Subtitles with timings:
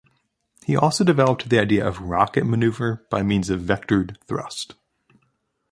[0.65, 4.73] He also developed the idea of rocket maneuver by means of vectored thrust.